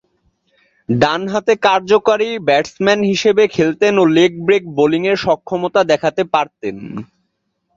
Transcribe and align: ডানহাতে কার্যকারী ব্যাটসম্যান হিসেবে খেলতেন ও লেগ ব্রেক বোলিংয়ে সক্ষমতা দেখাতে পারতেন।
ডানহাতে 0.89 1.53
কার্যকারী 1.65 2.29
ব্যাটসম্যান 2.47 2.99
হিসেবে 3.11 3.43
খেলতেন 3.47 3.93
ও 3.97 4.13
লেগ 4.17 4.31
ব্রেক 4.45 4.63
বোলিংয়ে 4.77 5.13
সক্ষমতা 5.17 5.81
দেখাতে 5.91 6.23
পারতেন। 6.33 6.75